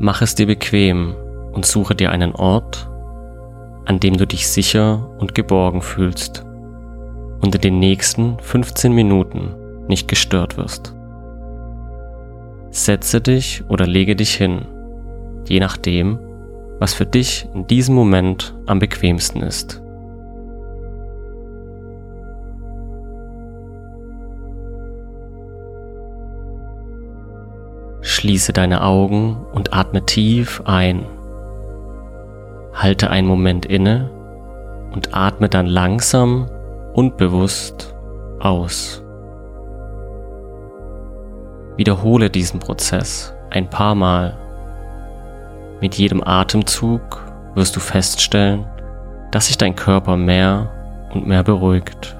[0.00, 1.14] Mach es dir bequem
[1.52, 2.88] und suche dir einen Ort,
[3.84, 6.44] an dem du dich sicher und geborgen fühlst
[7.40, 9.54] und in den nächsten 15 Minuten
[9.88, 10.94] nicht gestört wirst.
[12.70, 14.66] Setze dich oder lege dich hin,
[15.48, 16.18] je nachdem,
[16.78, 19.82] was für dich in diesem Moment am bequemsten ist.
[28.18, 31.06] Schließe deine Augen und atme tief ein.
[32.74, 34.10] Halte einen Moment inne
[34.92, 36.50] und atme dann langsam
[36.94, 37.94] und bewusst
[38.40, 39.04] aus.
[41.76, 44.36] Wiederhole diesen Prozess ein paar Mal.
[45.80, 47.24] Mit jedem Atemzug
[47.54, 48.66] wirst du feststellen,
[49.30, 50.72] dass sich dein Körper mehr
[51.14, 52.16] und mehr beruhigt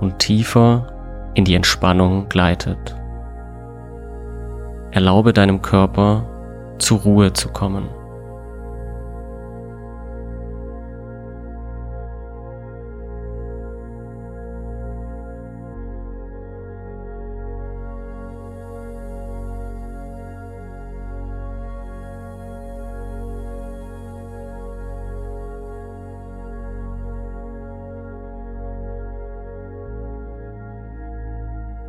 [0.00, 0.86] und tiefer
[1.34, 2.96] in die Entspannung gleitet.
[4.96, 6.26] Erlaube deinem Körper
[6.78, 7.90] zur Ruhe zu kommen.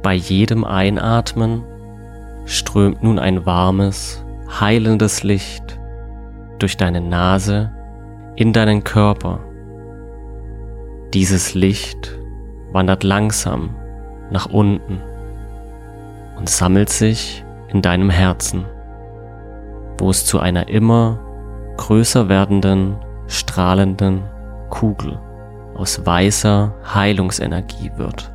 [0.04, 1.64] Bei jedem Einatmen
[2.48, 4.26] strömt nun ein warmes,
[4.60, 5.80] heilendes Licht
[6.60, 7.72] durch deine Nase
[8.36, 9.42] in deinen Körper.
[11.14, 12.18] Dieses Licht
[12.72, 13.76] wandert langsam
[14.32, 15.02] nach unten
[16.38, 18.66] und sammelt sich in deinem Herzen,
[20.00, 21.20] wo es zu einer immer
[21.78, 22.96] größer werdenden,
[23.28, 24.24] strahlenden
[24.70, 25.20] Kugel
[25.76, 28.32] aus weißer Heilungsenergie wird.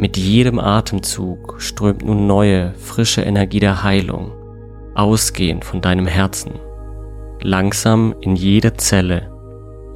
[0.00, 4.30] Mit jedem Atemzug strömt nun neue, frische Energie der Heilung,
[4.94, 6.52] ausgehend von deinem Herzen,
[7.42, 9.32] langsam in jede Zelle,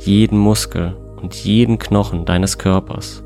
[0.00, 3.22] jeden Muskel und jeden Knochen deines Körpers.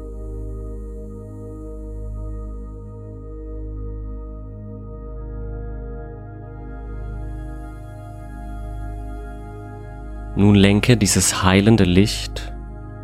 [10.36, 12.52] Nun lenke dieses heilende Licht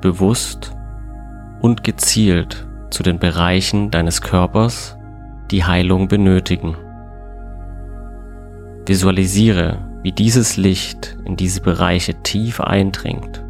[0.03, 0.77] bewusst
[1.63, 4.97] und gezielt zu den Bereichen deines Körpers,
[5.51, 6.77] die Heilung benötigen.
[8.87, 13.45] Visualisiere, wie dieses Licht in diese Bereiche tief eindringt,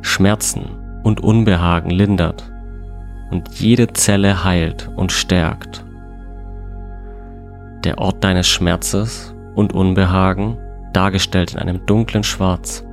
[0.00, 2.50] Schmerzen und Unbehagen lindert
[3.30, 5.84] und jede Zelle heilt und stärkt.
[7.84, 10.56] Der Ort deines Schmerzes und Unbehagen,
[10.92, 12.84] dargestellt in einem dunklen Schwarz,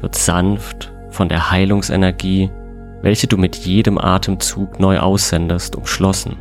[0.00, 2.50] wird sanft von der Heilungsenergie
[3.02, 6.36] welche du mit jedem Atemzug neu aussendest, umschlossen,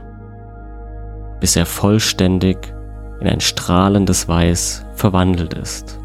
[1.39, 2.57] bis er vollständig
[3.19, 5.99] in ein strahlendes Weiß verwandelt ist.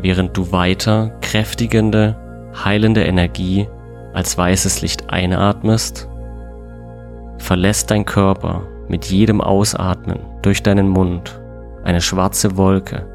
[0.00, 2.16] Während du weiter kräftigende,
[2.64, 3.68] heilende Energie
[4.12, 6.08] als weißes Licht einatmest,
[7.38, 11.40] verlässt dein Körper mit jedem Ausatmen durch deinen Mund
[11.84, 13.06] eine schwarze Wolke,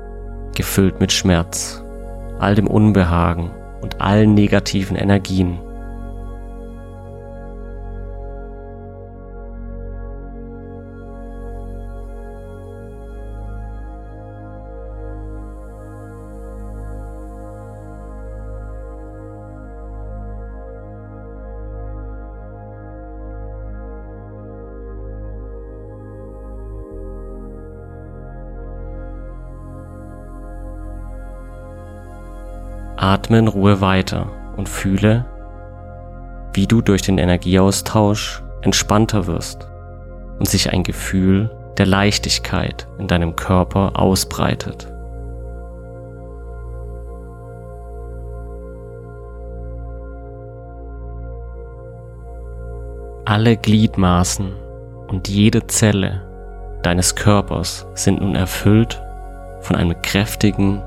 [0.55, 1.83] gefüllt mit Schmerz,
[2.39, 3.51] all dem Unbehagen
[3.81, 5.59] und allen negativen Energien,
[33.01, 34.27] Atme in Ruhe weiter
[34.57, 35.25] und fühle,
[36.53, 39.67] wie du durch den Energieaustausch entspannter wirst
[40.37, 41.49] und sich ein Gefühl
[41.79, 44.87] der Leichtigkeit in deinem Körper ausbreitet.
[53.25, 54.53] Alle Gliedmaßen
[55.07, 56.21] und jede Zelle
[56.83, 59.01] deines Körpers sind nun erfüllt
[59.61, 60.83] von einem kräftigen,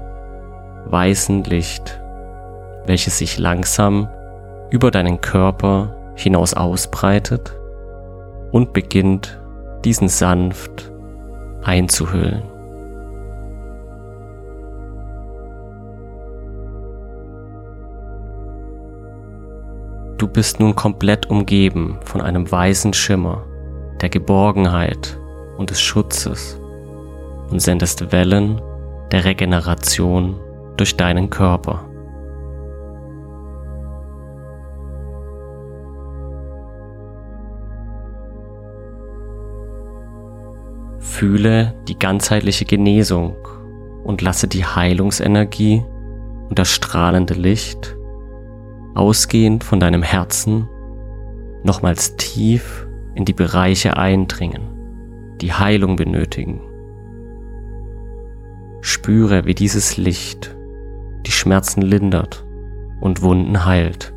[0.86, 2.03] weißen Licht,
[2.86, 4.08] welches sich langsam
[4.70, 7.56] über deinen Körper hinaus ausbreitet
[8.52, 9.40] und beginnt,
[9.84, 10.92] diesen sanft
[11.62, 12.42] einzuhüllen.
[20.18, 23.44] Du bist nun komplett umgeben von einem weißen Schimmer
[24.00, 25.18] der Geborgenheit
[25.58, 26.60] und des Schutzes
[27.50, 28.60] und sendest Wellen
[29.12, 30.40] der Regeneration
[30.76, 31.84] durch deinen Körper.
[41.14, 43.36] Fühle die ganzheitliche Genesung
[44.02, 45.84] und lasse die Heilungsenergie
[46.48, 47.96] und das strahlende Licht
[48.96, 50.68] ausgehend von deinem Herzen
[51.62, 56.60] nochmals tief in die Bereiche eindringen, die Heilung benötigen.
[58.80, 60.56] Spüre, wie dieses Licht
[61.26, 62.44] die Schmerzen lindert
[63.00, 64.13] und Wunden heilt.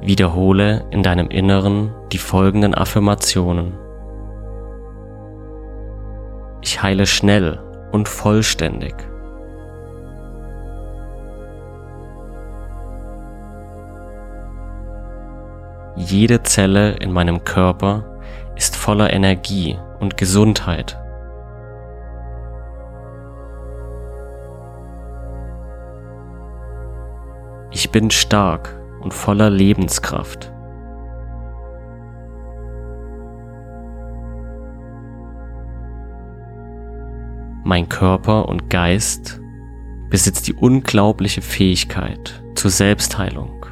[0.00, 3.76] Wiederhole in deinem Inneren die folgenden Affirmationen.
[6.62, 7.60] Ich heile schnell
[7.92, 8.94] und vollständig.
[15.96, 18.04] Jede Zelle in meinem Körper
[18.54, 20.96] ist voller Energie und Gesundheit.
[27.70, 30.52] Ich bin stark und voller Lebenskraft.
[37.64, 39.40] Mein Körper und Geist
[40.08, 43.66] besitzt die unglaubliche Fähigkeit zur Selbstheilung.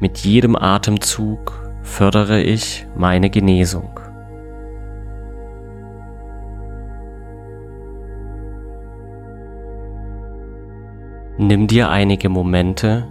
[0.00, 4.00] Mit jedem Atemzug fördere ich meine Genesung.
[11.48, 13.08] Nimm dir einige Momente,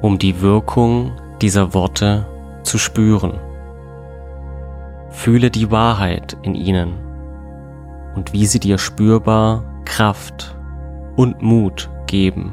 [0.00, 2.28] um die Wirkung dieser Worte
[2.62, 3.40] zu spüren.
[5.10, 6.92] Fühle die Wahrheit in ihnen
[8.14, 10.56] und wie sie dir spürbar Kraft
[11.16, 12.52] und Mut geben.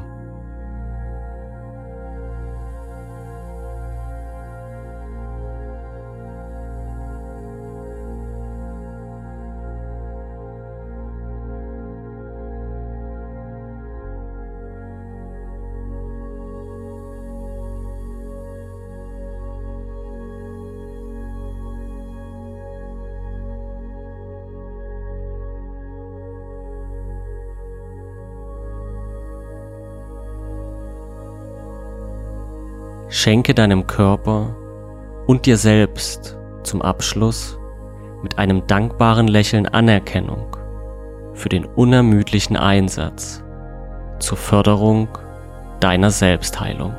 [33.14, 34.56] Schenke deinem Körper
[35.26, 37.58] und dir selbst zum Abschluss
[38.22, 40.56] mit einem dankbaren Lächeln Anerkennung
[41.34, 43.44] für den unermüdlichen Einsatz
[44.18, 45.08] zur Förderung
[45.80, 46.94] deiner Selbstheilung.